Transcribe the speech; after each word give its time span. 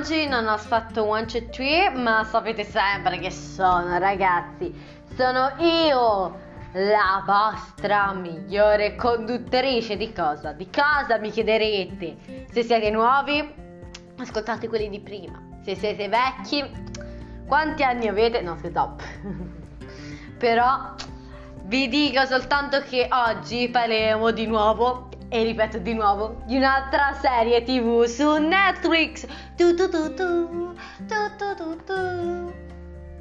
oggi 0.00 0.26
non 0.26 0.46
ho 0.46 0.56
fatto 0.56 1.04
one, 1.04 1.26
two, 1.26 1.46
three, 1.50 1.90
ma 1.90 2.24
sapete 2.24 2.64
sempre 2.64 3.18
che 3.18 3.30
sono, 3.30 3.98
ragazzi. 3.98 4.72
Sono 5.14 5.52
io, 5.58 6.38
la 6.72 7.22
vostra 7.26 8.14
migliore 8.14 8.96
conduttrice 8.96 9.98
di 9.98 10.10
cosa? 10.14 10.52
Di 10.52 10.70
cosa 10.70 11.18
mi 11.18 11.30
chiederete? 11.30 12.16
Se 12.50 12.62
siete 12.62 12.88
nuovi, 12.88 13.46
ascoltate 14.16 14.68
quelli 14.68 14.88
di 14.88 15.00
prima. 15.00 15.38
Se 15.62 15.76
siete 15.76 16.08
vecchi, 16.08 16.64
quanti 17.46 17.82
anni 17.82 18.08
avete? 18.08 18.40
No, 18.40 18.56
stop. 18.56 19.02
Però 20.38 20.94
vi 21.64 21.88
dico 21.88 22.24
soltanto 22.24 22.80
che 22.80 23.06
oggi 23.10 23.68
parleremo 23.68 24.30
di 24.30 24.46
nuovo 24.46 25.10
e 25.32 25.44
ripeto 25.44 25.78
di 25.78 25.94
nuovo 25.94 26.42
di 26.44 26.56
un'altra 26.56 27.12
serie 27.12 27.62
tv 27.62 28.02
su 28.04 28.36
Netflix. 28.38 29.24
Tu, 29.56 29.76
tu, 29.76 29.88
tu, 29.88 30.12
tu, 30.12 30.74
tu, 31.06 31.54
tu, 31.56 31.84
tu, 31.84 32.52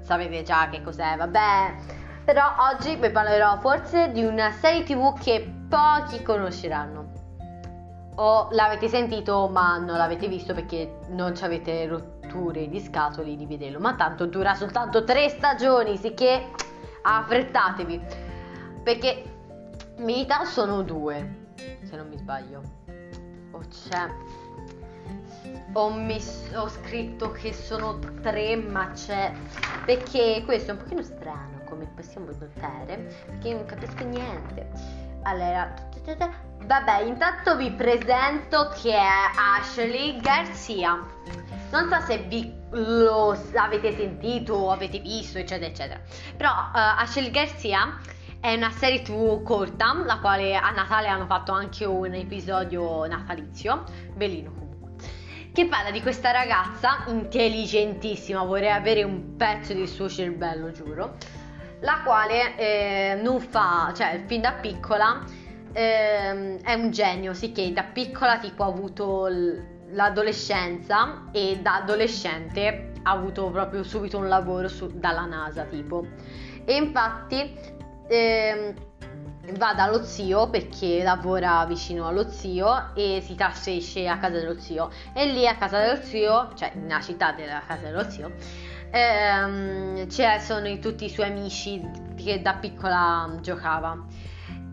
Sapete 0.00 0.42
già 0.42 0.68
che 0.68 0.82
cos'è, 0.82 1.14
vabbè. 1.16 1.74
Però 2.24 2.42
oggi 2.72 2.96
vi 2.96 3.08
parlerò 3.08 3.56
forse 3.60 4.10
di 4.10 4.24
una 4.24 4.50
serie 4.50 4.82
tv 4.82 5.16
che 5.16 5.48
pochi 5.68 6.22
conosceranno. 6.24 7.10
O 8.16 8.48
l'avete 8.50 8.88
sentito 8.88 9.48
ma 9.48 9.78
non 9.78 9.96
l'avete 9.96 10.26
visto 10.26 10.54
perché 10.54 10.98
non 11.10 11.36
ci 11.36 11.44
avete 11.44 11.86
rotture 11.86 12.68
di 12.68 12.80
scatoli 12.80 13.36
di 13.36 13.46
vederlo. 13.46 13.78
Ma 13.78 13.94
tanto 13.94 14.26
dura 14.26 14.54
soltanto 14.54 15.04
tre 15.04 15.28
stagioni, 15.28 15.96
sicché 15.96 16.50
affrettatevi. 17.02 18.00
Perché 18.82 19.22
in 19.98 20.04
verità 20.04 20.44
sono 20.44 20.82
due 20.82 21.41
se 21.56 21.96
non 21.96 22.08
mi 22.08 22.16
sbaglio. 22.16 22.62
O 23.52 23.60
c'è. 23.68 24.08
Ho, 25.74 25.90
messo, 25.90 26.58
ho 26.58 26.68
scritto 26.68 27.30
che 27.32 27.52
sono 27.52 27.98
tre, 28.20 28.56
ma 28.56 28.90
c'è. 28.92 29.32
Perché 29.84 30.42
questo 30.44 30.70
è 30.70 30.74
un 30.74 30.80
pochino 30.80 31.02
strano, 31.02 31.62
come 31.64 31.86
possiamo 31.94 32.26
notare. 32.26 33.12
Perché 33.26 33.52
non 33.52 33.64
capisco 33.64 34.04
niente. 34.04 34.68
Allora, 35.22 35.72
vabbè, 36.66 37.02
intanto 37.02 37.56
vi 37.56 37.70
presento 37.70 38.72
che 38.80 38.92
è 38.92 39.08
Ashley 39.58 40.20
Garcia. 40.20 40.98
Non 41.70 41.88
so 41.88 42.00
se 42.06 42.18
vi 42.28 42.60
lo 42.70 43.36
avete 43.54 43.94
sentito 43.94 44.54
o 44.54 44.70
avete 44.70 44.98
visto, 44.98 45.38
eccetera, 45.38 45.70
eccetera. 45.70 46.00
Però 46.36 46.50
uh, 46.50 47.00
Ashley 47.00 47.30
Garcia 47.30 47.98
è 48.42 48.54
una 48.56 48.72
serie 48.72 49.02
tv 49.02 49.40
corta, 49.44 49.94
la 50.04 50.18
quale 50.18 50.56
a 50.56 50.68
Natale 50.72 51.06
hanno 51.06 51.26
fatto 51.26 51.52
anche 51.52 51.84
un 51.84 52.12
episodio 52.12 53.06
natalizio, 53.06 53.84
bellino 54.16 54.50
comunque, 54.50 54.94
che 55.52 55.66
parla 55.68 55.92
di 55.92 56.02
questa 56.02 56.32
ragazza 56.32 57.04
intelligentissima, 57.06 58.42
vorrei 58.42 58.72
avere 58.72 59.04
un 59.04 59.36
pezzo 59.36 59.72
del 59.74 59.86
suo 59.86 60.08
cervello, 60.08 60.72
giuro, 60.72 61.18
la 61.82 62.00
quale 62.02 62.56
eh, 62.56 63.20
non 63.22 63.38
fa, 63.38 63.92
cioè 63.94 64.24
fin 64.26 64.40
da 64.40 64.54
piccola 64.54 65.22
eh, 65.72 66.56
è 66.56 66.74
un 66.74 66.90
genio, 66.90 67.34
sì 67.34 67.52
che 67.52 67.72
da 67.72 67.84
piccola 67.84 68.40
tipo 68.40 68.64
ha 68.64 68.66
avuto 68.66 69.28
l'adolescenza 69.92 71.28
e 71.30 71.60
da 71.62 71.76
adolescente 71.76 72.90
ha 73.04 73.10
avuto 73.12 73.50
proprio 73.50 73.84
subito 73.84 74.18
un 74.18 74.26
lavoro 74.26 74.66
su, 74.66 74.90
dalla 74.92 75.26
NASA 75.26 75.62
tipo. 75.62 76.06
E 76.64 76.74
infatti 76.74 77.80
eh, 78.12 78.74
va 79.56 79.74
dallo 79.74 80.04
zio 80.04 80.48
perché 80.48 81.02
lavora 81.02 81.64
vicino 81.66 82.06
allo 82.06 82.28
zio 82.28 82.94
e 82.94 83.22
si 83.24 83.34
trasferisce 83.34 84.06
a 84.06 84.18
casa 84.18 84.38
dello 84.38 84.58
zio 84.58 84.90
e 85.14 85.26
lì 85.26 85.46
a 85.46 85.56
casa 85.56 85.80
dello 85.80 86.02
zio, 86.02 86.52
cioè 86.54 86.72
nella 86.74 87.00
città 87.00 87.32
della 87.32 87.62
casa 87.66 87.82
dello 87.82 88.08
zio, 88.08 88.32
ehm, 88.90 90.06
sono 90.08 90.78
tutti 90.78 91.06
i 91.06 91.08
suoi 91.08 91.28
amici 91.28 91.82
che 92.16 92.40
da 92.42 92.54
piccola 92.54 93.38
giocava. 93.40 93.96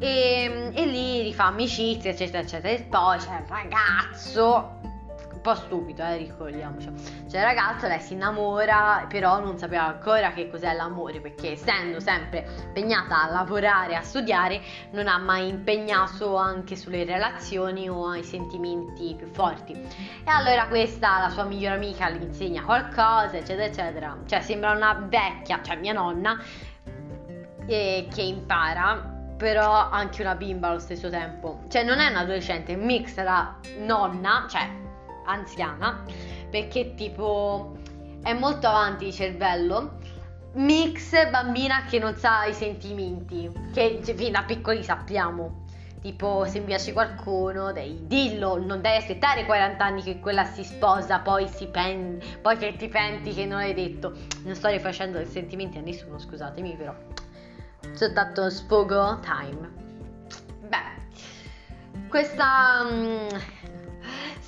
E, 0.01 0.71
e 0.73 0.85
lì 0.85 1.21
rifà 1.23 1.47
amicizia, 1.47 2.11
eccetera, 2.11 2.39
eccetera. 2.39 2.73
E 2.73 2.83
poi 2.83 3.17
c'è 3.17 3.37
il 3.37 3.45
ragazzo 3.47 4.79
un 5.39 5.41
po' 5.41 5.55
stupido, 5.55 6.03
eh, 6.03 6.17
ricordiamoci. 6.17 6.91
Cioè, 7.29 7.39
il 7.39 7.45
ragazzo 7.45 7.87
lei 7.87 7.99
si 7.99 8.13
innamora, 8.13 9.05
però 9.07 9.39
non 9.39 9.57
sapeva 9.57 9.87
ancora 9.87 10.31
che 10.31 10.49
cos'è 10.49 10.73
l'amore, 10.73 11.21
perché 11.21 11.53
essendo 11.53 11.99
sempre 12.01 12.45
impegnata 12.65 13.23
a 13.23 13.31
lavorare, 13.31 13.95
a 13.95 14.01
studiare, 14.01 14.61
non 14.91 15.07
ha 15.07 15.17
mai 15.17 15.47
impegnato 15.47 16.35
anche 16.35 16.75
sulle 16.75 17.05
relazioni 17.05 17.89
o 17.89 18.09
ai 18.09 18.23
sentimenti 18.23 19.15
più 19.15 19.27
forti. 19.27 19.71
E 19.71 20.29
allora 20.29 20.67
questa, 20.67 21.19
la 21.19 21.29
sua 21.29 21.45
migliore 21.45 21.75
amica, 21.75 22.09
le 22.09 22.17
insegna 22.17 22.61
qualcosa, 22.63 23.37
eccetera, 23.37 23.65
eccetera. 23.65 24.17
Cioè, 24.25 24.41
sembra 24.41 24.71
una 24.71 24.93
vecchia, 25.07 25.61
cioè 25.63 25.77
mia 25.77 25.93
nonna, 25.93 26.37
eh, 27.65 28.07
che 28.13 28.21
impara 28.21 29.17
però 29.37 29.89
anche 29.89 30.21
una 30.21 30.35
bimba 30.35 30.67
allo 30.67 30.79
stesso 30.79 31.09
tempo. 31.09 31.61
Cioè 31.69 31.83
non 31.83 31.99
è 31.99 32.09
un 32.09 32.17
adolescente, 32.17 32.73
è 32.73 32.75
un 32.75 32.83
mix 32.83 33.13
tra 33.13 33.57
nonna, 33.77 34.45
cioè 34.49 34.87
anziana 35.29 36.03
perché 36.49 36.95
tipo 36.95 37.77
è 38.21 38.33
molto 38.33 38.67
avanti 38.67 39.05
di 39.05 39.13
cervello 39.13 39.97
mix 40.53 41.29
bambina 41.29 41.85
che 41.85 41.99
non 41.99 42.15
sa 42.15 42.45
i 42.45 42.53
sentimenti 42.53 43.49
che 43.73 43.99
fin 44.03 44.31
da 44.31 44.43
piccoli 44.43 44.83
sappiamo. 44.83 45.67
Tipo 46.01 46.45
se 46.45 46.59
mi 46.59 46.65
piace 46.67 46.93
qualcuno 46.93 47.73
devi 47.73 48.07
dillo 48.07 48.57
non 48.57 48.79
devi 48.79 48.95
aspettare 48.95 49.45
40 49.45 49.83
anni 49.83 50.01
che 50.01 50.19
quella 50.19 50.45
si 50.45 50.63
sposa 50.63 51.19
poi 51.19 51.45
si 51.49 51.67
penti 51.67 52.25
poi 52.41 52.55
che 52.55 52.73
ti 52.77 52.87
penti 52.87 53.33
che 53.33 53.45
non 53.45 53.59
hai 53.59 53.73
detto. 53.73 54.13
Non 54.43 54.55
sto 54.55 54.69
rifacendo 54.69 55.19
i 55.19 55.25
sentimenti 55.25 55.77
a 55.77 55.81
nessuno 55.81 56.17
scusatemi 56.17 56.75
però 56.77 56.95
soltanto 57.91 58.49
sfogo 58.49 59.19
time. 59.19 59.69
Beh 60.69 62.07
questa 62.07 62.87
um, 62.89 63.27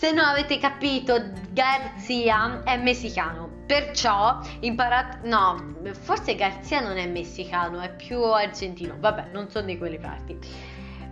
se 0.01 0.12
non 0.12 0.25
avete 0.25 0.57
capito, 0.57 1.29
Garzia 1.51 2.63
è 2.63 2.75
messicano, 2.75 3.47
perciò 3.67 4.39
imparate... 4.62 5.28
No, 5.28 5.75
forse 5.91 6.34
Garzia 6.34 6.79
non 6.79 6.97
è 6.97 7.06
messicano, 7.06 7.79
è 7.81 7.94
più 7.94 8.19
argentino. 8.23 8.95
Vabbè, 8.97 9.28
non 9.31 9.51
sono 9.51 9.67
di 9.67 9.78
quelle 9.78 10.00
parti. 10.00 10.39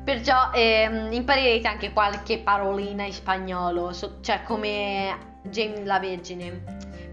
Perciò 0.04 0.50
ehm, 0.52 1.12
imparerete 1.12 1.68
anche 1.68 1.94
qualche 1.94 2.40
parolina 2.40 3.06
in 3.06 3.14
spagnolo, 3.14 3.94
so, 3.94 4.22
cioè 4.22 4.42
come 4.42 5.38
Jane 5.44 5.86
la 5.86 6.00
Vergine. 6.00 6.64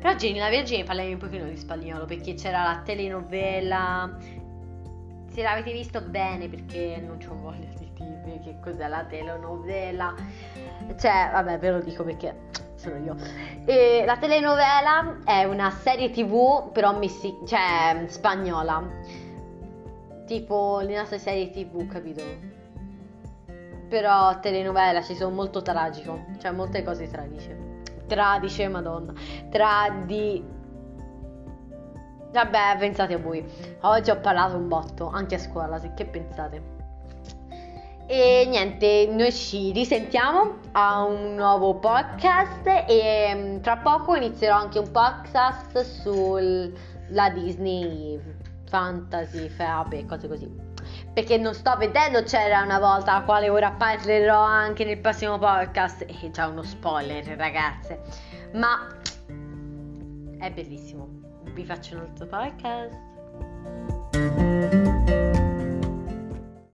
Però 0.00 0.14
Jane 0.14 0.38
la 0.38 0.48
Vergine 0.48 0.82
parliamo 0.82 1.10
un 1.10 1.19
pochino 1.19 1.44
di 1.44 1.58
spagnolo 1.58 2.06
perché 2.06 2.32
c'era 2.32 2.62
la 2.62 2.81
telenovela. 2.82 4.16
Se 5.36 5.42
l'avete 5.42 5.70
visto 5.70 6.00
bene 6.00 6.48
perché 6.48 6.97
non 7.06 7.19
c'ho 7.19 7.36
voglia 7.38 7.69
di 7.78 7.92
dire 7.92 8.41
che 8.42 8.56
cos'è 8.62 8.88
la 8.88 9.04
telenovela 9.04 10.14
cioè, 10.98 11.28
vabbè, 11.30 11.58
ve 11.58 11.70
lo 11.72 11.80
dico 11.80 12.04
perché 12.04 12.34
sono 12.76 12.97
io. 12.97 13.14
E 13.66 14.04
la 14.06 14.16
telenovela 14.16 15.19
è 15.26 15.44
una 15.44 15.70
serie 15.70 16.08
tv, 16.08 16.72
però 16.72 16.96
messi- 16.96 17.36
cioè, 17.46 18.06
spagnola. 18.06 18.82
Tipo 20.25 20.80
le 20.80 20.96
nostre 20.96 21.19
serie 21.19 21.50
tv, 21.50 21.86
capito? 21.86 22.22
Però 23.91 24.41
telenovela 24.41 25.02
ci 25.02 25.14
sono 25.14 25.34
molto 25.34 25.60
tragico, 25.60 26.25
cioè 26.38 26.50
molte 26.52 26.82
cose 26.82 27.10
tragiche. 27.10 27.82
Tradice, 28.06 28.69
madonna. 28.69 29.12
Tradi... 29.50 30.54
Vabbè, 32.36 32.76
pensate 32.78 33.14
a 33.14 33.19
voi. 33.19 33.42
Oggi 33.80 34.10
ho 34.10 34.20
parlato 34.20 34.56
un 34.56 34.69
botto, 34.69 35.08
anche 35.08 35.36
a 35.36 35.38
scuola, 35.38 35.78
se 35.78 35.94
che 35.94 36.04
pensate? 36.04 36.74
E 38.06 38.44
niente, 38.47 39.08
noi 39.11 39.32
ci 39.32 39.72
risentiamo 39.72 40.58
a 40.72 41.02
un 41.02 41.34
nuovo 41.34 41.76
podcast 41.76 42.66
e 42.66 43.32
mm, 43.34 43.61
tra 43.61 43.78
poco 43.78 44.14
inizierò 44.16 44.55
anche 44.55 44.78
un 44.78 44.90
podcast 44.90 45.81
sulla 45.81 47.31
Disney 47.32 48.20
Fantasy, 48.66 49.50
vabbè, 49.56 50.05
cose 50.05 50.28
così. 50.28 50.55
Perché 51.14 51.38
non 51.38 51.55
sto 51.55 51.75
vedendo 51.78 52.22
c'era 52.22 52.61
una 52.61 52.78
volta 52.78 53.14
a 53.14 53.22
quale 53.22 53.49
ora 53.49 53.70
parlerò 53.70 54.43
anche 54.43 54.84
nel 54.84 54.99
prossimo 54.99 55.38
podcast. 55.38 56.02
E 56.02 56.31
già 56.31 56.49
uno 56.49 56.62
spoiler, 56.62 57.25
ragazze. 57.38 58.02
Ma 58.52 58.87
è 60.38 60.50
bellissimo. 60.50 61.25
vi 61.54 61.64
faccio 61.64 61.96
un 61.96 62.02
altro 62.02 62.26
podcast. 62.26 62.98